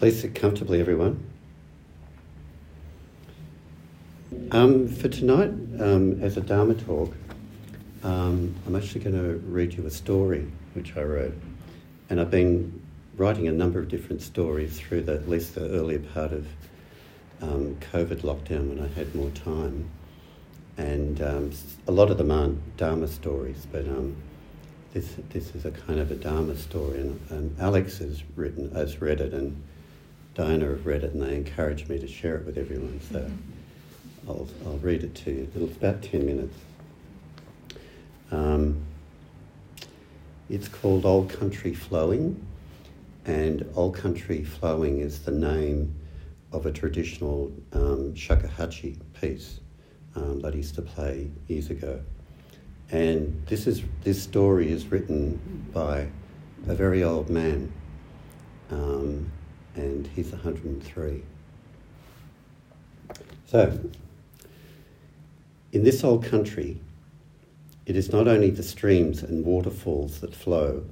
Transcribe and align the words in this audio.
Please 0.00 0.18
sit 0.18 0.34
comfortably, 0.34 0.80
everyone. 0.80 1.22
Um, 4.50 4.88
for 4.88 5.08
tonight, 5.08 5.50
um, 5.78 6.22
as 6.22 6.38
a 6.38 6.40
Dharma 6.40 6.72
talk, 6.72 7.12
um, 8.02 8.54
I'm 8.66 8.76
actually 8.76 9.02
going 9.02 9.16
to 9.16 9.46
read 9.46 9.74
you 9.74 9.84
a 9.84 9.90
story 9.90 10.50
which 10.72 10.96
I 10.96 11.02
wrote. 11.02 11.34
And 12.08 12.18
I've 12.18 12.30
been 12.30 12.80
writing 13.18 13.46
a 13.46 13.52
number 13.52 13.78
of 13.78 13.88
different 13.88 14.22
stories 14.22 14.80
through 14.80 15.02
the, 15.02 15.16
at 15.16 15.28
least 15.28 15.54
the 15.54 15.68
earlier 15.68 15.98
part 15.98 16.32
of 16.32 16.46
um, 17.42 17.76
COVID 17.92 18.22
lockdown 18.22 18.70
when 18.70 18.82
I 18.82 18.88
had 18.98 19.14
more 19.14 19.28
time. 19.28 19.90
And 20.78 21.20
um, 21.20 21.50
a 21.86 21.92
lot 21.92 22.10
of 22.10 22.16
them 22.16 22.30
aren't 22.30 22.78
Dharma 22.78 23.06
stories, 23.06 23.66
but 23.70 23.84
um, 23.86 24.16
this, 24.94 25.16
this 25.28 25.54
is 25.54 25.66
a 25.66 25.70
kind 25.70 26.00
of 26.00 26.10
a 26.10 26.16
Dharma 26.16 26.56
story. 26.56 27.00
And 27.00 27.54
Alex 27.60 27.98
has 27.98 28.22
written, 28.34 28.74
has 28.74 29.02
read 29.02 29.20
it, 29.20 29.34
and 29.34 29.62
Diana 30.34 30.66
have 30.66 30.86
read 30.86 31.04
it, 31.04 31.12
and 31.12 31.22
they 31.22 31.34
encouraged 31.36 31.88
me 31.88 31.98
to 31.98 32.06
share 32.06 32.36
it 32.36 32.46
with 32.46 32.56
everyone. 32.56 33.00
So. 33.10 33.20
Mm-hmm. 33.20 33.50
I'll, 34.28 34.48
I'll 34.66 34.78
read 34.78 35.02
it 35.02 35.14
to 35.16 35.30
you. 35.30 35.50
It's 35.54 35.76
about 35.76 36.02
10 36.02 36.26
minutes. 36.26 36.56
Um, 38.30 38.82
it's 40.48 40.68
called 40.68 41.04
Old 41.04 41.30
Country 41.30 41.74
Flowing, 41.74 42.44
and 43.24 43.68
Old 43.74 43.96
Country 43.96 44.44
Flowing 44.44 44.98
is 44.98 45.20
the 45.20 45.32
name 45.32 45.94
of 46.52 46.66
a 46.66 46.72
traditional 46.72 47.52
um, 47.72 48.12
shakuhachi 48.14 48.98
piece 49.20 49.60
um, 50.16 50.40
that 50.40 50.54
used 50.54 50.74
to 50.74 50.82
play 50.82 51.30
years 51.48 51.70
ago. 51.70 52.00
And 52.90 53.42
this, 53.46 53.66
is, 53.66 53.82
this 54.02 54.20
story 54.20 54.70
is 54.70 54.86
written 54.86 55.68
by 55.72 56.08
a 56.68 56.74
very 56.74 57.04
old 57.04 57.30
man, 57.30 57.72
um, 58.70 59.30
and 59.74 60.06
he's 60.08 60.32
103. 60.32 61.22
So, 63.46 63.80
in 65.72 65.84
this 65.84 66.04
old 66.04 66.24
country, 66.24 66.80
it 67.86 67.96
is 67.96 68.12
not 68.12 68.28
only 68.28 68.50
the 68.50 68.62
streams 68.62 69.22
and 69.22 69.44
waterfalls 69.44 70.20
that 70.20 70.34
flow, 70.34 70.84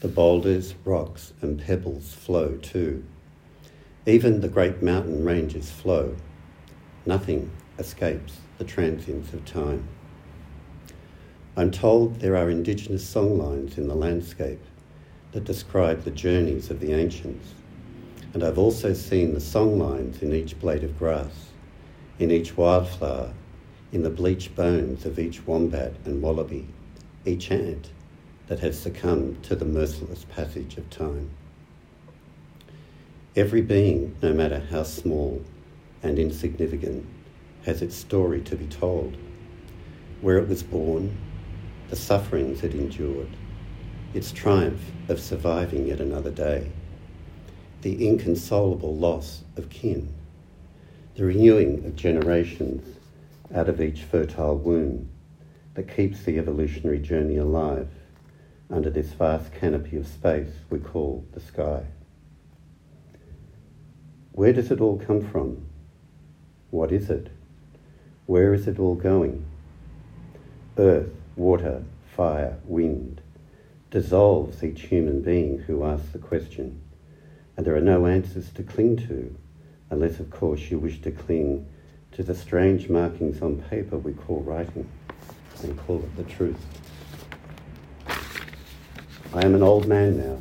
the 0.00 0.08
boulders, 0.08 0.74
rocks, 0.84 1.32
and 1.40 1.60
pebbles 1.60 2.14
flow 2.14 2.56
too. 2.56 3.04
Even 4.06 4.40
the 4.40 4.48
great 4.48 4.82
mountain 4.82 5.24
ranges 5.24 5.70
flow. 5.70 6.16
Nothing 7.06 7.50
escapes 7.78 8.38
the 8.58 8.64
transience 8.64 9.32
of 9.32 9.44
time. 9.44 9.86
I'm 11.56 11.70
told 11.70 12.20
there 12.20 12.36
are 12.36 12.48
indigenous 12.48 13.04
songlines 13.04 13.76
in 13.76 13.88
the 13.88 13.94
landscape 13.94 14.62
that 15.32 15.44
describe 15.44 16.04
the 16.04 16.10
journeys 16.10 16.70
of 16.70 16.80
the 16.80 16.92
ancients, 16.92 17.54
and 18.32 18.44
I've 18.44 18.58
also 18.58 18.92
seen 18.92 19.34
the 19.34 19.40
songlines 19.40 20.22
in 20.22 20.32
each 20.32 20.58
blade 20.60 20.84
of 20.84 20.98
grass, 20.98 21.48
in 22.18 22.30
each 22.30 22.56
wildflower, 22.56 23.32
in 23.92 24.02
the 24.02 24.10
bleached 24.10 24.54
bones 24.54 25.04
of 25.04 25.18
each 25.18 25.46
wombat 25.46 25.94
and 26.04 26.22
wallaby, 26.22 26.68
each 27.24 27.50
ant 27.50 27.90
that 28.46 28.60
has 28.60 28.78
succumbed 28.78 29.42
to 29.44 29.56
the 29.56 29.64
merciless 29.64 30.24
passage 30.24 30.76
of 30.76 30.88
time. 30.90 31.30
Every 33.34 33.62
being, 33.62 34.16
no 34.22 34.32
matter 34.32 34.60
how 34.70 34.84
small 34.84 35.42
and 36.02 36.18
insignificant, 36.18 37.06
has 37.64 37.82
its 37.82 37.96
story 37.96 38.40
to 38.42 38.56
be 38.56 38.66
told. 38.66 39.16
Where 40.20 40.38
it 40.38 40.48
was 40.48 40.62
born, 40.62 41.16
the 41.88 41.96
sufferings 41.96 42.62
it 42.62 42.74
endured, 42.74 43.36
its 44.14 44.32
triumph 44.32 44.92
of 45.08 45.20
surviving 45.20 45.86
yet 45.86 46.00
another 46.00 46.30
day, 46.30 46.70
the 47.82 48.06
inconsolable 48.06 48.94
loss 48.94 49.42
of 49.56 49.70
kin, 49.70 50.12
the 51.14 51.24
renewing 51.24 51.84
of 51.86 51.96
generations 51.96 52.98
out 53.54 53.68
of 53.68 53.80
each 53.80 54.02
fertile 54.02 54.56
womb 54.56 55.08
that 55.74 55.94
keeps 55.94 56.22
the 56.22 56.38
evolutionary 56.38 56.98
journey 56.98 57.36
alive 57.36 57.88
under 58.70 58.90
this 58.90 59.12
vast 59.12 59.52
canopy 59.54 59.96
of 59.96 60.06
space 60.06 60.50
we 60.68 60.78
call 60.78 61.24
the 61.32 61.40
sky. 61.40 61.84
Where 64.32 64.52
does 64.52 64.70
it 64.70 64.80
all 64.80 64.98
come 64.98 65.26
from? 65.28 65.66
What 66.70 66.92
is 66.92 67.10
it? 67.10 67.28
Where 68.26 68.54
is 68.54 68.68
it 68.68 68.78
all 68.78 68.94
going? 68.94 69.44
Earth, 70.78 71.10
water, 71.34 71.82
fire, 72.14 72.58
wind 72.64 73.20
dissolves 73.90 74.62
each 74.62 74.82
human 74.82 75.20
being 75.20 75.58
who 75.58 75.84
asks 75.84 76.10
the 76.10 76.18
question, 76.18 76.80
and 77.56 77.66
there 77.66 77.76
are 77.76 77.80
no 77.80 78.06
answers 78.06 78.50
to 78.50 78.62
cling 78.62 78.96
to, 79.08 79.36
unless, 79.90 80.20
of 80.20 80.30
course, 80.30 80.70
you 80.70 80.78
wish 80.78 81.00
to 81.02 81.10
cling 81.10 81.66
to 82.12 82.22
the 82.22 82.34
strange 82.34 82.88
markings 82.88 83.42
on 83.42 83.62
paper 83.62 83.96
we 83.98 84.12
call 84.12 84.40
writing 84.40 84.88
and 85.62 85.78
call 85.86 85.98
it 85.98 86.16
the 86.16 86.24
truth. 86.24 86.64
I 89.32 89.44
am 89.44 89.54
an 89.54 89.62
old 89.62 89.86
man 89.86 90.18
now. 90.18 90.38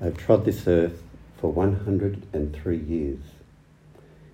I've 0.00 0.16
trod 0.16 0.44
this 0.44 0.66
earth 0.66 1.02
for 1.38 1.52
103 1.52 2.78
years. 2.78 3.20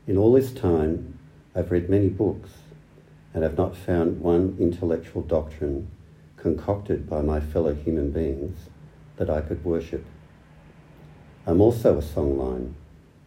In 0.06 0.16
all 0.16 0.32
this 0.32 0.52
time, 0.52 1.18
I've 1.54 1.70
read 1.70 1.88
many 1.88 2.08
books 2.08 2.50
and 3.32 3.42
have 3.42 3.56
not 3.56 3.76
found 3.76 4.20
one 4.20 4.56
intellectual 4.60 5.22
doctrine 5.22 5.90
concocted 6.36 7.08
by 7.08 7.20
my 7.22 7.40
fellow 7.40 7.74
human 7.74 8.10
beings 8.10 8.68
that 9.16 9.30
I 9.30 9.40
could 9.40 9.64
worship. 9.64 10.04
I'm 11.46 11.60
also 11.60 11.98
a 11.98 12.02
songline 12.02 12.72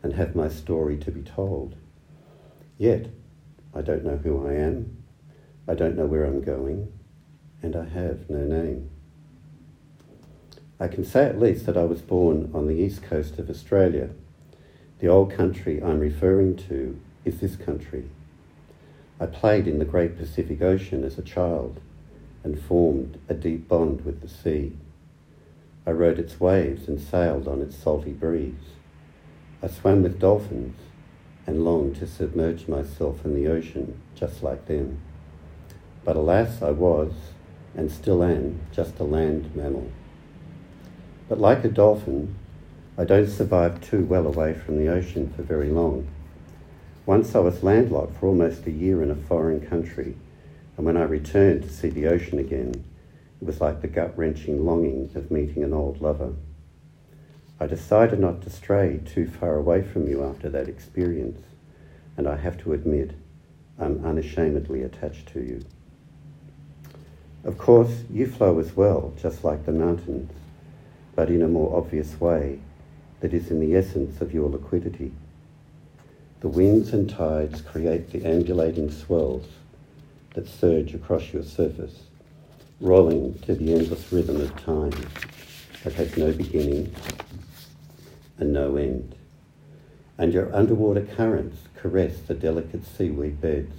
and 0.01 0.13
have 0.13 0.35
my 0.35 0.50
story 0.50 0.97
to 0.97 1.11
be 1.11 1.22
told. 1.22 1.75
Yet, 2.78 3.07
I 3.75 3.81
don't 3.81 4.03
know 4.03 4.17
who 4.17 4.47
I 4.47 4.53
am, 4.53 4.97
I 5.67 5.75
don't 5.75 5.95
know 5.95 6.05
where 6.05 6.25
I'm 6.25 6.41
going, 6.41 6.91
and 7.61 7.75
I 7.75 7.85
have 7.85 8.29
no 8.29 8.39
name. 8.39 8.89
I 10.79 10.88
can 10.88 11.03
say 11.03 11.25
at 11.25 11.39
least 11.39 11.66
that 11.66 11.77
I 11.77 11.83
was 11.83 12.01
born 12.01 12.51
on 12.53 12.67
the 12.67 12.75
east 12.75 13.03
coast 13.03 13.38
of 13.38 13.50
Australia. 13.50 14.09
The 15.00 15.07
old 15.07 15.31
country 15.31 15.81
I'm 15.81 16.00
referring 16.00 16.56
to 16.69 17.00
is 17.25 17.39
this 17.39 17.56
country. 17.56 18.09
I 19.19 19.25
played 19.25 19.67
in 19.67 19.79
the 19.79 19.85
great 19.85 20.17
Pacific 20.17 20.61
Ocean 20.61 21.03
as 21.03 21.17
a 21.17 21.23
child 21.23 21.79
and 22.44 22.59
formed 22.59 23.19
a 23.27 23.33
deep 23.33 23.67
bond 23.67 24.06
with 24.06 24.22
the 24.22 24.27
sea. 24.27 24.73
I 25.88 25.92
rode 25.92 26.20
its 26.20 26.38
waves 26.38 26.90
and 26.90 27.00
sailed 27.00 27.48
on 27.48 27.62
its 27.62 27.78
salty 27.78 28.12
breeze. 28.12 28.75
I 29.64 29.68
swam 29.68 30.03
with 30.03 30.20
dolphins 30.20 30.75
and 31.48 31.64
longed 31.64 31.96
to 31.96 32.08
submerge 32.08 32.68
myself 32.68 33.24
in 33.24 33.34
the 33.34 33.50
ocean 33.50 33.98
just 34.14 34.44
like 34.44 34.66
them. 34.66 35.00
But 36.03 36.18
alas, 36.18 36.62
I 36.62 36.72
was, 36.72 37.14
and 37.74 37.90
still 37.90 38.22
am, 38.22 38.59
just 38.74 39.00
a 39.00 39.06
land 39.06 39.56
mammal. 39.56 39.90
But 41.30 41.40
like 41.40 41.64
a 41.64 41.70
dolphin, 41.70 42.36
I 42.98 43.06
don't 43.06 43.30
survive 43.30 43.80
too 43.80 44.04
well 44.04 44.28
away 44.28 44.56
from 44.56 44.78
the 44.78 44.90
ocean 44.90 45.31
for 45.34 45.44
very 45.44 45.69
long. 45.69 46.06
Once 47.06 47.34
I 47.34 47.40
was 47.40 47.64
landlocked 47.64 48.19
for 48.19 48.28
almost 48.28 48.68
a 48.68 48.72
year 48.72 49.02
in 49.02 49.09
a 49.09 49.16
foreign 49.16 49.66
country, 49.66 50.18
and 50.75 50.86
when 50.86 50.98
I 50.98 51.04
returned 51.04 51.64
to 51.64 51.69
see 51.69 51.90
the 51.90 52.08
ocean 52.08 52.40
again, 52.40 52.84
it 53.42 53.46
was 53.46 53.62
like 53.62 53.81
the 53.81 53.88
gut 53.88 54.18
wrenching 54.18 54.66
longing 54.66 55.09
of 55.16 55.31
meeting 55.31 55.64
an 55.64 55.74
old 55.74 56.02
lover. 56.02 56.34
I 57.60 57.68
decided 57.68 58.19
not 58.19 58.42
to 58.44 58.50
stray 58.50 59.00
too 59.06 59.28
far 59.28 59.56
away 59.56 59.84
from 59.84 60.07
you 60.07 60.24
after 60.24 60.50
that 60.50 60.68
experience, 60.68 61.42
and 62.16 62.28
I 62.28 62.36
have 62.38 62.57
to 62.60 62.74
admit, 62.74 63.12
I'm 63.80 64.04
unashamedly 64.06 64.81
attached 64.84 65.28
to 65.34 65.42
you. 65.42 65.66
Of 67.44 67.57
course, 67.57 68.04
you 68.12 68.28
flow 68.28 68.60
as 68.60 68.75
well, 68.75 69.13
just 69.22 69.44
like 69.44 69.66
the 69.66 69.72
mountains, 69.72 70.31
but 71.16 71.30
in 71.30 71.42
a 71.42 71.48
more 71.48 71.78
obvious 71.78 72.19
way 72.19 72.60
that 73.22 73.33
is 73.33 73.50
in 73.50 73.60
the 73.60 73.75
essence 73.75 74.22
of 74.22 74.33
your 74.33 74.50
liquidity. 74.50 75.12
The 76.42 76.48
winds 76.48 76.94
and 76.94 77.10
tides 77.10 77.62
create 77.62 78.12
the 78.12 78.25
ambulating 78.25 78.92
swells 78.92 79.45
that 80.36 80.48
surge 80.48 80.94
across 80.94 81.33
your 81.33 81.44
surface, 81.44 82.06
rolling 82.79 83.33
to 83.39 83.56
the 83.56 83.74
endless 83.74 84.12
rhythm 84.12 84.39
of 84.39 84.56
time 84.63 84.94
that 85.83 85.94
has 85.94 86.15
no 86.15 86.31
beginning 86.31 86.94
and 88.38 88.53
no 88.53 88.75
end. 88.77 89.15
And 90.18 90.31
your 90.33 90.53
underwater 90.56 91.01
currents 91.01 91.57
caress 91.75 92.19
the 92.19 92.33
delicate 92.33 92.85
seaweed 92.85 93.41
beds 93.41 93.74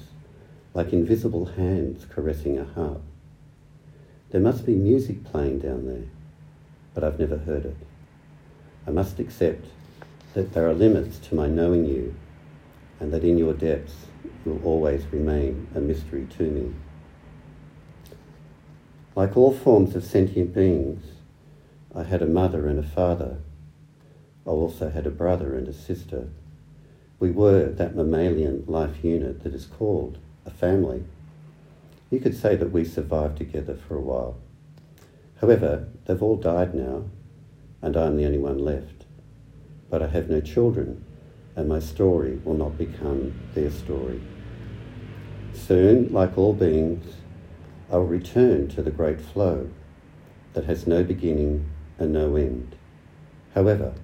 like 0.74 0.92
invisible 0.92 1.46
hands 1.46 2.06
caressing 2.10 2.58
a 2.58 2.64
harp. 2.64 3.02
There 4.30 4.40
must 4.40 4.66
be 4.66 4.74
music 4.74 5.24
playing 5.24 5.60
down 5.60 5.86
there, 5.86 6.08
but 6.94 7.04
I've 7.04 7.18
never 7.18 7.38
heard 7.38 7.66
it. 7.66 7.76
I 8.86 8.90
must 8.90 9.18
accept 9.18 9.66
that 10.34 10.52
there 10.52 10.68
are 10.68 10.74
limits 10.74 11.18
to 11.28 11.34
my 11.34 11.46
knowing 11.46 11.84
you 11.84 12.14
and 13.00 13.12
that 13.12 13.24
in 13.24 13.38
your 13.38 13.54
depths 13.54 14.06
you'll 14.44 14.64
always 14.64 15.06
remain 15.06 15.68
a 15.74 15.80
mystery 15.80 16.26
to 16.38 16.42
me. 16.42 16.74
Like 19.18 19.36
all 19.36 19.52
forms 19.52 19.96
of 19.96 20.04
sentient 20.04 20.54
beings, 20.54 21.02
I 21.92 22.04
had 22.04 22.22
a 22.22 22.26
mother 22.26 22.68
and 22.68 22.78
a 22.78 22.84
father 22.84 23.38
I 24.46 24.50
also 24.50 24.90
had 24.90 25.08
a 25.08 25.10
brother 25.10 25.56
and 25.56 25.66
a 25.66 25.72
sister. 25.72 26.28
We 27.18 27.32
were 27.32 27.66
that 27.66 27.96
mammalian 27.96 28.62
life 28.68 29.02
unit 29.02 29.42
that 29.42 29.54
is 29.54 29.66
called 29.66 30.18
a 30.46 30.50
family. 30.50 31.02
You 32.12 32.20
could 32.20 32.36
say 32.36 32.54
that 32.54 32.70
we 32.70 32.84
survived 32.84 33.38
together 33.38 33.74
for 33.74 33.96
a 33.96 34.00
while. 34.00 34.36
However, 35.40 35.88
they've 36.04 36.22
all 36.22 36.36
died 36.36 36.72
now, 36.72 37.06
and 37.82 37.96
I'm 37.96 38.16
the 38.16 38.24
only 38.24 38.38
one 38.38 38.58
left. 38.58 39.04
But 39.90 40.00
I 40.00 40.06
have 40.06 40.30
no 40.30 40.40
children, 40.40 41.04
and 41.56 41.68
my 41.68 41.80
story 41.80 42.40
will 42.44 42.54
not 42.54 42.78
become 42.78 43.34
their 43.54 43.72
story. 43.72 44.20
Soon, 45.54 46.12
like 46.12 46.38
all 46.38 46.52
beings, 46.52 47.16
I 47.90 47.96
will 47.96 48.06
return 48.06 48.69
to 48.69 48.82
the 48.82 48.90
great 48.90 49.20
flow 49.20 49.70
that 50.52 50.64
has 50.64 50.87
no 50.87 51.02
beginning 51.02 51.67
and 51.99 52.12
no 52.12 52.37
end. 52.37 52.76
However, 53.55 53.94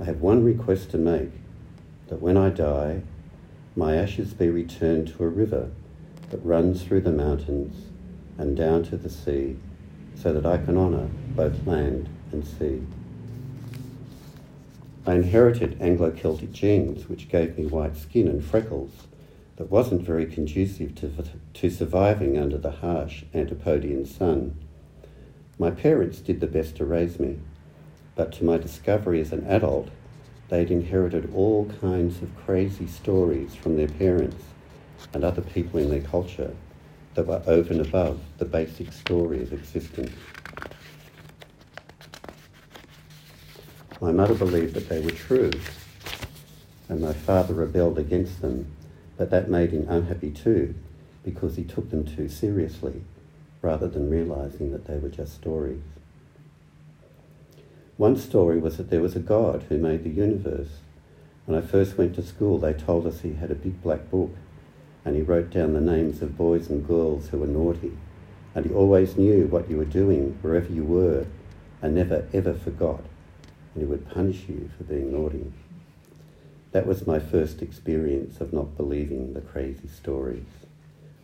I 0.00 0.04
have 0.04 0.20
one 0.20 0.44
request 0.44 0.90
to 0.90 0.98
make 0.98 1.30
that 2.08 2.22
when 2.22 2.36
I 2.36 2.50
die, 2.50 3.02
my 3.74 3.96
ashes 3.96 4.32
be 4.32 4.48
returned 4.48 5.08
to 5.08 5.24
a 5.24 5.28
river 5.28 5.70
that 6.30 6.44
runs 6.44 6.84
through 6.84 7.00
the 7.00 7.10
mountains 7.10 7.86
and 8.38 8.56
down 8.56 8.84
to 8.84 8.96
the 8.96 9.10
sea 9.10 9.56
so 10.14 10.32
that 10.32 10.46
I 10.46 10.58
can 10.58 10.76
honour 10.76 11.08
both 11.34 11.66
land 11.66 12.08
and 12.30 12.46
sea. 12.46 12.82
I 15.06 15.14
inherited 15.14 15.80
Anglo 15.80 16.12
Celtic 16.12 16.52
genes, 16.52 17.08
which 17.08 17.28
gave 17.28 17.58
me 17.58 17.66
white 17.66 17.96
skin 17.96 18.28
and 18.28 18.44
freckles 18.44 18.92
that 19.56 19.70
wasn't 19.70 20.02
very 20.02 20.26
conducive 20.26 20.94
to, 20.96 21.12
to 21.54 21.70
surviving 21.70 22.36
under 22.36 22.58
the 22.58 22.70
harsh 22.70 23.24
Antipodean 23.32 24.04
sun. 24.04 24.56
My 25.58 25.70
parents 25.70 26.18
did 26.18 26.40
the 26.40 26.46
best 26.46 26.76
to 26.76 26.84
raise 26.84 27.20
me, 27.20 27.38
but 28.16 28.32
to 28.32 28.44
my 28.44 28.58
discovery 28.58 29.20
as 29.20 29.32
an 29.32 29.46
adult, 29.46 29.88
they'd 30.48 30.70
inherited 30.70 31.32
all 31.34 31.66
kinds 31.80 32.20
of 32.22 32.36
crazy 32.44 32.86
stories 32.86 33.54
from 33.54 33.76
their 33.76 33.88
parents 33.88 34.44
and 35.12 35.24
other 35.24 35.42
people 35.42 35.78
in 35.80 35.90
their 35.90 36.00
culture 36.00 36.54
that 37.14 37.26
were 37.26 37.42
over 37.46 37.72
and 37.72 37.86
above 37.86 38.20
the 38.38 38.44
basic 38.44 38.92
story 38.92 39.42
of 39.42 39.52
existence. 39.52 40.12
My 44.00 44.10
mother 44.10 44.34
believed 44.34 44.74
that 44.74 44.88
they 44.88 45.00
were 45.00 45.12
true, 45.12 45.52
and 46.88 47.00
my 47.00 47.12
father 47.12 47.54
rebelled 47.54 47.98
against 47.98 48.42
them, 48.42 48.66
but 49.16 49.30
that 49.30 49.48
made 49.48 49.70
him 49.70 49.86
unhappy 49.88 50.30
too, 50.30 50.74
because 51.24 51.56
he 51.56 51.64
took 51.64 51.90
them 51.90 52.04
too 52.04 52.28
seriously, 52.28 53.02
rather 53.62 53.88
than 53.88 54.10
realizing 54.10 54.72
that 54.72 54.86
they 54.86 54.98
were 54.98 55.08
just 55.08 55.34
stories. 55.34 55.82
One 57.96 58.16
story 58.16 58.58
was 58.58 58.76
that 58.76 58.90
there 58.90 59.00
was 59.00 59.14
a 59.14 59.20
God 59.20 59.66
who 59.68 59.78
made 59.78 60.02
the 60.02 60.10
universe. 60.10 60.80
When 61.46 61.56
I 61.56 61.64
first 61.64 61.96
went 61.96 62.16
to 62.16 62.22
school, 62.22 62.58
they 62.58 62.72
told 62.72 63.06
us 63.06 63.20
he 63.20 63.34
had 63.34 63.52
a 63.52 63.54
big 63.54 63.80
black 63.82 64.10
book 64.10 64.34
and 65.04 65.14
he 65.14 65.22
wrote 65.22 65.50
down 65.50 65.74
the 65.74 65.80
names 65.80 66.22
of 66.22 66.36
boys 66.36 66.70
and 66.70 66.86
girls 66.86 67.28
who 67.28 67.38
were 67.38 67.46
naughty. 67.46 67.92
And 68.54 68.66
he 68.66 68.72
always 68.72 69.16
knew 69.16 69.46
what 69.46 69.68
you 69.68 69.76
were 69.76 69.84
doing 69.84 70.38
wherever 70.40 70.72
you 70.72 70.84
were 70.84 71.26
and 71.82 71.94
never 71.94 72.26
ever 72.32 72.54
forgot. 72.54 73.02
And 73.74 73.82
he 73.82 73.84
would 73.84 74.10
punish 74.10 74.48
you 74.48 74.70
for 74.76 74.84
being 74.84 75.12
naughty. 75.12 75.52
That 76.74 76.88
was 76.88 77.06
my 77.06 77.20
first 77.20 77.62
experience 77.62 78.40
of 78.40 78.52
not 78.52 78.76
believing 78.76 79.32
the 79.32 79.40
crazy 79.40 79.86
stories, 79.86 80.66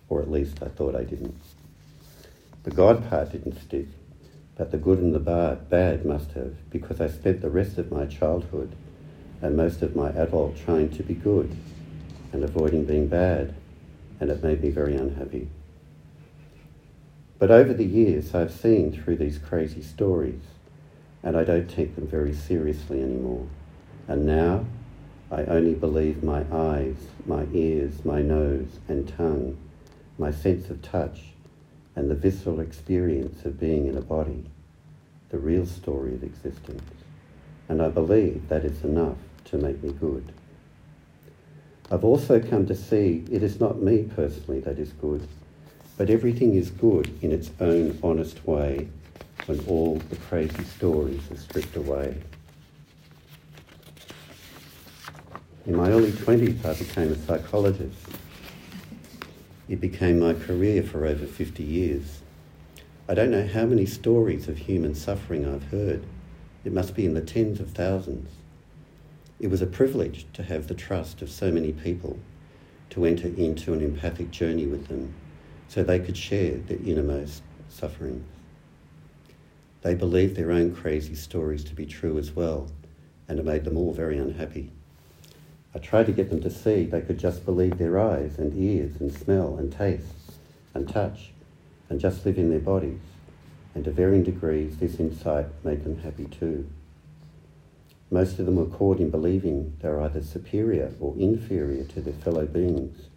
or 0.09 0.23
at 0.23 0.31
least 0.31 0.63
I 0.63 0.69
thought 0.69 0.95
I 0.95 1.03
didn't. 1.03 1.43
The 2.63 2.71
God 2.71 3.11
part 3.11 3.33
didn't 3.33 3.61
stick, 3.61 3.89
but 4.57 4.71
the 4.71 4.79
good 4.79 5.01
and 5.01 5.13
the 5.13 5.19
bad, 5.19 6.07
must 6.07 6.31
have, 6.35 6.71
because 6.71 7.01
I 7.01 7.09
spent 7.09 7.41
the 7.41 7.51
rest 7.51 7.79
of 7.79 7.91
my 7.91 8.07
childhood 8.07 8.77
and 9.43 9.57
most 9.57 9.83
of 9.83 9.97
my 9.97 10.11
adult 10.11 10.57
trying 10.57 10.89
to 10.91 11.03
be 11.03 11.15
good 11.15 11.57
and 12.33 12.45
avoiding 12.45 12.85
being 12.85 13.09
bad 13.09 13.53
and 14.21 14.31
it 14.31 14.45
made 14.45 14.63
me 14.63 14.71
very 14.71 14.95
unhappy. 14.95 15.49
But 17.41 17.51
over 17.51 17.75
the 17.75 17.85
years, 17.85 18.37
I've 18.37 18.53
seen 18.53 18.93
through 18.93 19.17
these 19.17 19.39
crazy 19.39 19.83
stories, 19.83 20.43
and 21.25 21.37
I 21.37 21.43
don't 21.43 21.69
take 21.69 21.97
them 21.97 22.07
very 22.07 22.35
seriously 22.35 23.03
anymore. 23.03 23.49
And 24.07 24.25
now, 24.25 24.67
I 25.31 25.45
only 25.45 25.75
believe 25.75 26.25
my 26.25 26.45
eyes, 26.53 26.97
my 27.25 27.47
ears, 27.53 28.05
my 28.05 28.21
nose 28.21 28.81
and 28.89 29.09
tongue, 29.09 29.57
my 30.19 30.33
sense 30.33 30.71
of 30.71 30.83
touch, 30.83 31.21
and 31.95 32.11
the 32.11 32.17
visceral 32.17 32.59
experience 32.59 33.45
of 33.45 33.61
being 33.61 33.87
in 33.87 33.97
a 33.97 34.01
body, 34.01 34.47
the 35.29 35.39
real 35.39 35.67
story 35.67 36.15
of 36.15 36.25
existence. 36.25 36.83
And 37.69 37.81
I 37.81 37.89
believe 37.89 38.49
that 38.49 38.65
is 38.65 38.83
enough 38.83 39.19
to 39.47 39.57
make 39.57 39.83
me 39.83 39.93
good. 39.93 40.33
I've 41.93 42.05
also 42.05 42.41
come 42.41 42.67
to 42.67 42.75
see 42.75 43.25
it 43.31 43.43
is 43.43 43.61
not 43.61 43.81
me 43.81 44.05
personally 44.15 44.61
that 44.61 44.79
is 44.79 44.93
good, 44.93 45.27
but 45.97 46.11
everything 46.11 46.55
is 46.55 46.71
good 46.71 47.13
in 47.23 47.31
its 47.31 47.51
own 47.61 47.99
honest 48.03 48.45
way 48.47 48.89
when 49.47 49.61
all 49.67 49.97
the 50.11 50.17
crazy 50.17 50.65
stories 50.65 51.31
are 51.31 51.37
stripped 51.37 51.77
away. 51.77 52.17
In 55.67 55.77
my 55.77 55.91
early 55.91 56.11
20s, 56.11 56.65
I 56.65 56.73
became 56.73 57.13
a 57.13 57.17
psychologist. 57.17 57.99
It 59.69 59.79
became 59.79 60.19
my 60.19 60.33
career 60.33 60.83
for 60.83 61.05
over 61.05 61.27
50 61.27 61.63
years. 61.63 62.23
I 63.07 63.13
don't 63.13 63.31
know 63.31 63.47
how 63.47 63.67
many 63.67 63.85
stories 63.85 64.49
of 64.49 64.57
human 64.57 64.95
suffering 64.95 65.47
I've 65.47 65.65
heard. 65.65 66.03
It 66.65 66.73
must 66.73 66.95
be 66.95 67.05
in 67.05 67.13
the 67.13 67.21
tens 67.21 67.61
of 67.61 67.73
thousands. 67.73 68.31
It 69.39 69.49
was 69.49 69.61
a 69.61 69.67
privilege 69.67 70.27
to 70.33 70.43
have 70.45 70.67
the 70.67 70.75
trust 70.75 71.21
of 71.21 71.31
so 71.31 71.53
many 71.53 71.73
people 71.73 72.19
to 72.89 73.05
enter 73.05 73.29
into 73.29 73.75
an 73.75 73.83
empathic 73.83 74.31
journey 74.31 74.67
with 74.67 74.89
them 74.89 75.13
so 75.69 75.83
they 75.83 76.01
could 76.01 76.17
share 76.17 76.57
their 76.57 76.79
innermost 76.79 77.43
sufferings. 77.69 78.27
They 79.83 79.95
believed 79.95 80.37
their 80.37 80.53
own 80.53 80.75
crazy 80.75 81.15
stories 81.15 81.65
to 81.65 81.75
be 81.75 81.85
true 81.85 82.17
as 82.17 82.33
well, 82.33 82.71
and 83.29 83.39
it 83.39 83.45
made 83.45 83.65
them 83.65 83.77
all 83.77 83.93
very 83.93 84.17
unhappy. 84.17 84.73
I 85.75 85.79
tried 85.79 86.07
to 86.07 86.13
get 86.13 86.31
them 86.31 86.41
to 86.43 86.51
see. 86.51 86.85
They 86.85 87.01
could 87.01 87.19
just 87.19 87.45
believe 87.45 87.79
their 87.79 87.99
eyes 87.99 88.39
and 88.39 88.57
ears 88.57 89.01
and 89.01 89.13
smell 89.13 89.57
and 89.57 89.73
taste 89.73 90.39
and 90.75 90.89
touch 90.89 91.31
and 91.89 92.01
just 92.01 92.25
live 92.25 92.39
in 92.39 92.51
their 92.51 92.61
bodies, 92.61 93.01
and 93.75 93.85
to 93.85 93.91
varying 93.91 94.25
degrees 94.25 94.79
this 94.79 94.99
insight 94.99 95.47
made 95.65 95.85
them 95.85 96.01
happy 96.03 96.25
too. 96.27 96.69
Most 98.11 98.39
of 98.39 98.47
them 98.47 98.57
were 98.57 98.67
caught 98.67 98.99
in 98.99 99.11
believing 99.11 99.77
they 99.81 99.89
were 99.89 100.01
either 100.01 100.23
superior 100.23 100.93
or 100.99 101.15
inferior 101.19 101.85
to 101.85 102.01
their 102.01 102.15
fellow 102.15 102.47
beings, 102.47 103.09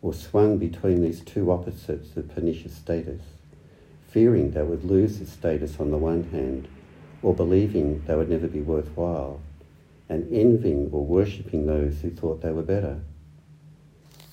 or 0.00 0.12
swung 0.12 0.58
between 0.58 1.02
these 1.02 1.20
two 1.20 1.50
opposites 1.52 2.16
of 2.16 2.34
pernicious 2.34 2.74
status, 2.74 3.22
fearing 4.08 4.50
they 4.50 4.62
would 4.62 4.84
lose 4.84 5.18
this 5.18 5.32
status 5.32 5.78
on 5.78 5.92
the 5.92 5.98
one 5.98 6.24
hand, 6.30 6.66
or 7.22 7.34
believing 7.34 8.02
they 8.06 8.16
would 8.16 8.28
never 8.28 8.48
be 8.48 8.60
worthwhile, 8.60 9.40
and 10.12 10.30
envying 10.30 10.90
or 10.92 11.06
worshipping 11.06 11.64
those 11.64 12.02
who 12.02 12.10
thought 12.10 12.42
they 12.42 12.52
were 12.52 12.62
better. 12.62 13.00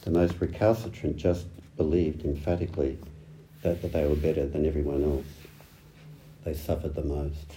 The 0.04 0.12
most 0.12 0.36
recalcitrant 0.42 1.16
just 1.16 1.46
believed 1.78 2.26
emphatically 2.26 2.98
that, 3.62 3.82
that 3.82 3.94
they 3.94 4.06
were 4.06 4.18
better 4.18 4.46
than 4.46 4.66
everyone 4.66 5.06
else. 5.06 5.26
They 6.44 6.54
suffered 6.54 6.96
the 6.96 7.04
most. 7.04 7.54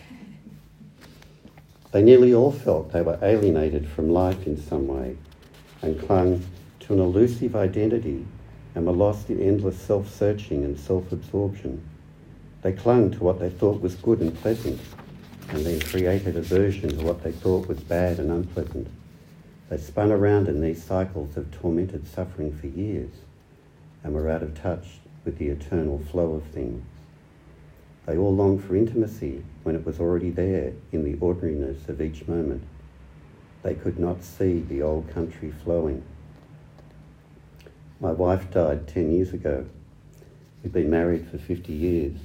They 1.90 2.02
nearly 2.02 2.32
all 2.32 2.52
felt 2.52 2.92
they 2.92 3.02
were 3.02 3.18
alienated 3.20 3.88
from 3.88 4.08
life 4.08 4.46
in 4.46 4.56
some 4.56 4.86
way 4.86 5.16
and 5.82 6.00
clung 6.00 6.44
to 6.80 6.92
an 6.92 7.00
elusive 7.00 7.56
identity 7.56 8.24
and 8.76 8.86
were 8.86 8.92
lost 8.92 9.30
in 9.30 9.42
endless 9.42 9.80
self 9.80 10.08
searching 10.08 10.64
and 10.64 10.78
self 10.78 11.10
absorption. 11.10 11.82
They 12.62 12.72
clung 12.72 13.10
to 13.10 13.24
what 13.24 13.40
they 13.40 13.50
thought 13.50 13.80
was 13.80 13.96
good 13.96 14.20
and 14.20 14.32
pleasant 14.32 14.80
and 15.52 15.66
then 15.66 15.80
created 15.80 16.34
aversion 16.34 16.96
to 16.96 17.04
what 17.04 17.22
they 17.22 17.30
thought 17.30 17.68
was 17.68 17.78
bad 17.78 18.18
and 18.18 18.30
unpleasant. 18.30 18.88
They 19.68 19.76
spun 19.76 20.10
around 20.10 20.48
in 20.48 20.62
these 20.62 20.82
cycles 20.82 21.36
of 21.36 21.50
tormented 21.50 22.08
suffering 22.08 22.56
for 22.56 22.68
years 22.68 23.10
and 24.02 24.14
were 24.14 24.30
out 24.30 24.42
of 24.42 24.54
touch 24.54 24.86
with 25.26 25.36
the 25.36 25.48
eternal 25.48 25.98
flow 25.98 26.32
of 26.32 26.44
things. 26.44 26.82
They 28.06 28.16
all 28.16 28.34
longed 28.34 28.64
for 28.64 28.74
intimacy 28.76 29.44
when 29.62 29.76
it 29.76 29.84
was 29.84 30.00
already 30.00 30.30
there 30.30 30.72
in 30.90 31.04
the 31.04 31.18
ordinariness 31.20 31.86
of 31.86 32.00
each 32.00 32.26
moment. 32.26 32.64
They 33.62 33.74
could 33.74 33.98
not 33.98 34.24
see 34.24 34.60
the 34.60 34.80
old 34.80 35.10
country 35.10 35.52
flowing. 35.62 36.02
My 38.00 38.10
wife 38.10 38.50
died 38.50 38.88
10 38.88 39.12
years 39.12 39.34
ago. 39.34 39.66
We've 40.62 40.72
been 40.72 40.90
married 40.90 41.28
for 41.30 41.36
50 41.36 41.74
years. 41.74 42.16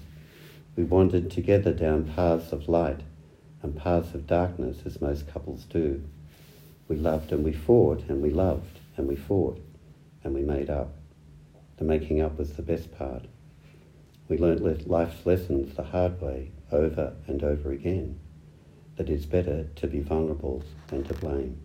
We 0.78 0.86
wandered 0.86 1.30
together 1.30 1.74
down 1.74 2.06
paths 2.06 2.54
of 2.54 2.70
light 2.70 3.02
and 3.68 3.76
paths 3.76 4.14
of 4.14 4.26
darkness 4.26 4.78
as 4.86 5.02
most 5.02 5.28
couples 5.28 5.66
do. 5.66 6.02
We 6.88 6.96
loved 6.96 7.34
and 7.34 7.44
we 7.44 7.52
fought 7.52 8.06
and 8.08 8.22
we 8.22 8.30
loved 8.30 8.80
and 8.96 9.08
we 9.08 9.18
fought 9.18 9.60
and 10.24 10.34
we 10.34 10.42
made 10.42 10.70
up. 10.70 10.94
The 11.76 11.84
making 11.84 12.22
up 12.22 12.38
was 12.38 12.54
the 12.54 12.62
best 12.62 12.98
part. 12.98 13.26
We 14.30 14.38
learnt 14.38 14.88
life's 14.88 15.26
lessons 15.26 15.76
the 15.76 15.84
hard 15.84 16.22
way 16.22 16.52
over 16.72 17.14
and 17.28 17.44
over 17.44 17.72
again. 17.72 18.20
that 18.96 19.10
it's 19.10 19.26
better 19.26 19.66
to 19.76 19.88
be 19.88 20.00
vulnerable 20.00 20.64
than 20.88 21.04
to 21.04 21.14
blame. 21.14 21.60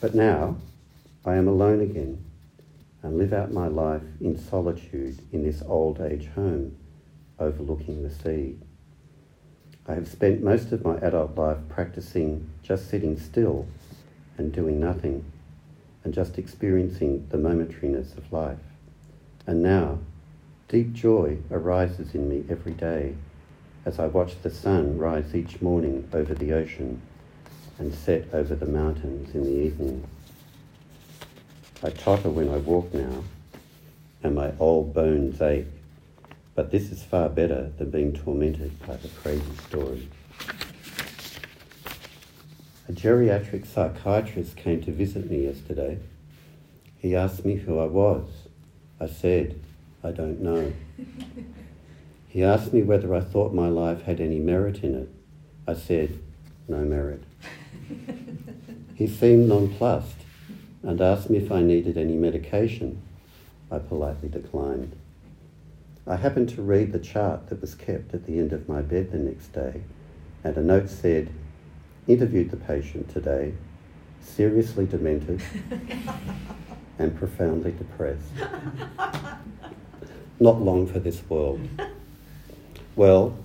But 0.00 0.14
now 0.14 0.56
I 1.26 1.34
am 1.34 1.46
alone 1.46 1.80
again 1.80 2.24
and 3.02 3.18
live 3.18 3.32
out 3.32 3.52
my 3.52 3.68
life 3.68 4.02
in 4.20 4.38
solitude 4.38 5.20
in 5.30 5.42
this 5.42 5.62
old 5.66 6.00
age 6.00 6.28
home 6.34 6.76
overlooking 7.38 8.02
the 8.02 8.10
sea. 8.10 8.56
I 9.86 9.94
have 9.94 10.08
spent 10.08 10.42
most 10.42 10.72
of 10.72 10.84
my 10.84 10.96
adult 10.98 11.36
life 11.36 11.58
practicing 11.68 12.50
just 12.62 12.88
sitting 12.88 13.18
still 13.18 13.66
and 14.36 14.52
doing 14.52 14.78
nothing 14.78 15.24
and 16.04 16.14
just 16.14 16.38
experiencing 16.38 17.26
the 17.30 17.38
momentariness 17.38 18.16
of 18.16 18.32
life. 18.32 18.58
And 19.46 19.62
now, 19.62 19.98
deep 20.68 20.92
joy 20.92 21.38
arises 21.50 22.14
in 22.14 22.28
me 22.28 22.44
every 22.48 22.72
day 22.72 23.14
as 23.84 23.98
I 23.98 24.06
watch 24.06 24.40
the 24.42 24.50
sun 24.50 24.98
rise 24.98 25.34
each 25.34 25.60
morning 25.60 26.08
over 26.12 26.34
the 26.34 26.52
ocean 26.52 27.00
and 27.78 27.94
set 27.94 28.32
over 28.32 28.54
the 28.54 28.66
mountains 28.66 29.34
in 29.34 29.44
the 29.44 29.62
evening. 29.62 30.06
I 31.82 31.90
totter 31.90 32.28
when 32.28 32.50
I 32.50 32.58
walk 32.58 32.92
now, 32.92 33.24
and 34.22 34.34
my 34.34 34.52
old 34.58 34.92
bones 34.92 35.40
ache, 35.40 35.66
but 36.60 36.70
this 36.70 36.92
is 36.92 37.02
far 37.02 37.30
better 37.30 37.72
than 37.78 37.88
being 37.88 38.12
tormented 38.12 38.70
by 38.86 38.94
the 38.96 39.08
crazy 39.08 39.56
story. 39.66 40.06
A 42.86 42.92
geriatric 42.92 43.64
psychiatrist 43.64 44.58
came 44.58 44.82
to 44.82 44.92
visit 44.92 45.30
me 45.30 45.46
yesterday. 45.46 45.98
He 46.98 47.16
asked 47.16 47.46
me 47.46 47.54
who 47.54 47.78
I 47.78 47.86
was. 47.86 48.28
I 49.00 49.06
said, 49.06 49.58
I 50.04 50.10
don't 50.10 50.42
know. 50.42 50.74
He 52.28 52.44
asked 52.44 52.74
me 52.74 52.82
whether 52.82 53.14
I 53.14 53.20
thought 53.20 53.54
my 53.54 53.68
life 53.68 54.02
had 54.02 54.20
any 54.20 54.38
merit 54.38 54.84
in 54.84 54.94
it. 54.94 55.08
I 55.66 55.72
said, 55.72 56.18
no 56.68 56.84
merit. 56.84 57.22
he 58.96 59.06
seemed 59.06 59.48
nonplussed 59.48 60.26
and 60.82 61.00
asked 61.00 61.30
me 61.30 61.38
if 61.38 61.50
I 61.50 61.62
needed 61.62 61.96
any 61.96 62.16
medication. 62.16 63.00
I 63.70 63.78
politely 63.78 64.28
declined. 64.28 64.99
I 66.10 66.16
happened 66.16 66.48
to 66.48 66.62
read 66.62 66.90
the 66.90 66.98
chart 66.98 67.50
that 67.50 67.60
was 67.60 67.76
kept 67.76 68.14
at 68.14 68.26
the 68.26 68.40
end 68.40 68.52
of 68.52 68.68
my 68.68 68.82
bed 68.82 69.12
the 69.12 69.18
next 69.18 69.52
day, 69.52 69.82
and 70.42 70.56
a 70.56 70.60
note 70.60 70.90
said, 70.90 71.30
Interviewed 72.08 72.50
the 72.50 72.56
patient 72.56 73.08
today, 73.08 73.54
seriously 74.20 74.86
demented 74.86 75.40
and 76.98 77.16
profoundly 77.16 77.70
depressed. 77.70 78.32
Not 80.40 80.60
long 80.60 80.88
for 80.88 80.98
this 80.98 81.22
world. 81.28 81.60
Well, 82.96 83.36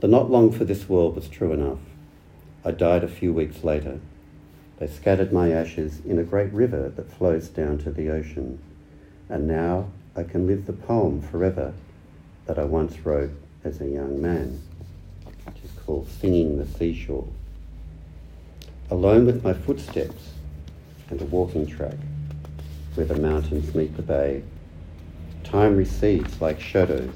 the 0.00 0.08
not 0.08 0.30
long 0.30 0.52
for 0.52 0.66
this 0.66 0.86
world 0.86 1.16
was 1.16 1.26
true 1.26 1.54
enough. 1.54 1.80
I 2.66 2.72
died 2.72 3.02
a 3.02 3.08
few 3.08 3.32
weeks 3.32 3.64
later 3.64 3.98
they 4.78 4.88
scattered 4.88 5.32
my 5.32 5.52
ashes 5.52 6.02
in 6.04 6.18
a 6.18 6.24
great 6.24 6.52
river 6.52 6.90
that 6.96 7.10
flows 7.10 7.48
down 7.48 7.78
to 7.78 7.90
the 7.90 8.10
ocean, 8.10 8.58
and 9.30 9.48
now 9.48 9.86
I 10.14 10.24
can 10.24 10.46
live 10.46 10.66
the 10.66 10.74
poem 10.74 11.22
forever 11.22 11.72
that 12.46 12.58
I 12.58 12.64
once 12.64 12.98
wrote 13.00 13.30
as 13.64 13.80
a 13.80 13.86
young 13.86 14.20
man, 14.20 14.60
which 15.46 15.64
is 15.64 15.70
called 15.84 16.08
Singing 16.08 16.58
the 16.58 16.66
Seashore. 16.66 17.28
Alone 18.90 19.26
with 19.26 19.42
my 19.42 19.54
footsteps 19.54 20.30
and 21.10 21.20
a 21.20 21.24
walking 21.24 21.66
track 21.66 21.96
where 22.94 23.06
the 23.06 23.18
mountains 23.18 23.74
meet 23.74 23.96
the 23.96 24.02
bay, 24.02 24.42
time 25.42 25.76
recedes 25.76 26.40
like 26.40 26.60
shadows 26.60 27.14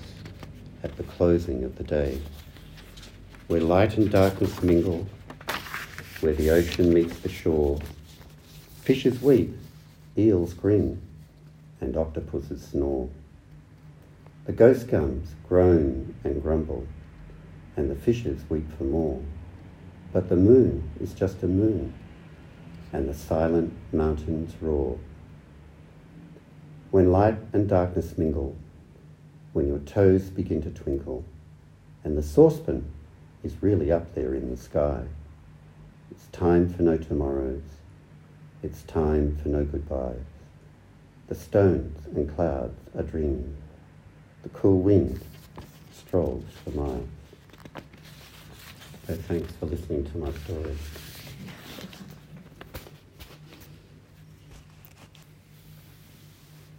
at 0.83 0.97
the 0.97 1.03
closing 1.05 1.65
of 1.65 1.77
the 1.77 1.85
day, 1.85 2.21
where 3.47 3.61
light 3.61 3.97
and 3.97 4.11
darkness 4.11 4.63
mingle 4.63 5.07
where 6.21 6.35
the 6.35 6.51
ocean 6.51 6.93
meets 6.93 7.19
the 7.21 7.29
shore. 7.29 7.79
Fishes 8.83 9.23
weep, 9.23 9.57
eels 10.17 10.53
grin, 10.53 11.01
and 11.81 11.97
octopuses 11.97 12.63
snore. 12.63 13.09
The 14.49 14.55
ghost 14.55 14.89
gums 14.89 15.35
groan 15.47 16.15
and 16.25 16.43
grumble, 16.43 16.87
and 17.77 17.91
the 17.91 17.95
fishes 17.95 18.41
weep 18.49 18.67
for 18.79 18.85
more. 18.85 19.21
But 20.11 20.31
the 20.31 20.37
moon 20.37 20.91
is 20.99 21.13
just 21.13 21.43
a 21.43 21.47
moon, 21.47 21.93
and 22.91 23.07
the 23.07 23.13
silent 23.13 23.75
mountains 23.93 24.55
roar. 24.63 24.99
When 26.91 27.13
light 27.13 27.37
and 27.53 27.69
darkness 27.69 28.17
mingle, 28.17 28.57
when 29.53 29.69
your 29.69 29.81
toes 29.81 30.31
begin 30.31 30.63
to 30.63 30.71
twinkle, 30.71 31.27
and 32.03 32.17
the 32.17 32.23
saucepan 32.23 32.91
is 33.45 33.63
really 33.63 33.93
up 33.93 34.15
there 34.15 34.33
in 34.33 34.49
the 34.49 34.57
sky. 34.57 35.03
It's 36.11 36.29
time 36.29 36.73
for 36.73 36.85
no 36.85 36.97
tomorrows. 36.97 37.69
It's 38.63 38.81
time 38.85 39.37
for 39.43 39.51
no 39.51 39.67
goodbyes. 39.67 40.25
The 41.27 41.35
stones 41.35 42.07
and 42.07 42.35
clouds 42.35 42.81
are 42.97 43.03
dreaming. 43.03 43.55
Cool 44.53 44.81
wind 44.81 45.21
strolls 45.93 46.45
for 46.65 46.71
miles. 46.71 47.09
So 49.07 49.15
thanks 49.15 49.53
for 49.55 49.67
listening 49.67 50.05
to 50.07 50.19
my 50.19 50.33
story. 50.45 50.77